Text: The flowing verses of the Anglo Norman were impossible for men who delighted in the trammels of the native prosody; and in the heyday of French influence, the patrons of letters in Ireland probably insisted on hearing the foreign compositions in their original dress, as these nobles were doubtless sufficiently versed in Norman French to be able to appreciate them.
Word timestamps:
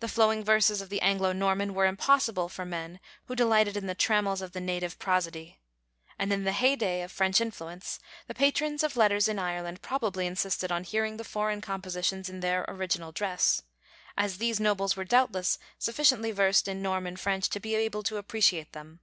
The 0.00 0.08
flowing 0.08 0.42
verses 0.42 0.80
of 0.80 0.88
the 0.88 1.00
Anglo 1.00 1.32
Norman 1.32 1.72
were 1.72 1.86
impossible 1.86 2.48
for 2.48 2.64
men 2.64 2.98
who 3.26 3.36
delighted 3.36 3.76
in 3.76 3.86
the 3.86 3.94
trammels 3.94 4.42
of 4.42 4.50
the 4.50 4.60
native 4.60 4.98
prosody; 4.98 5.60
and 6.18 6.32
in 6.32 6.42
the 6.42 6.50
heyday 6.50 7.02
of 7.02 7.12
French 7.12 7.40
influence, 7.40 8.00
the 8.26 8.34
patrons 8.34 8.82
of 8.82 8.96
letters 8.96 9.28
in 9.28 9.38
Ireland 9.38 9.80
probably 9.80 10.26
insisted 10.26 10.72
on 10.72 10.82
hearing 10.82 11.18
the 11.18 11.22
foreign 11.22 11.60
compositions 11.60 12.28
in 12.28 12.40
their 12.40 12.64
original 12.66 13.12
dress, 13.12 13.62
as 14.16 14.38
these 14.38 14.58
nobles 14.58 14.96
were 14.96 15.04
doubtless 15.04 15.60
sufficiently 15.78 16.32
versed 16.32 16.66
in 16.66 16.82
Norman 16.82 17.14
French 17.14 17.48
to 17.50 17.60
be 17.60 17.76
able 17.76 18.02
to 18.02 18.16
appreciate 18.16 18.72
them. 18.72 18.98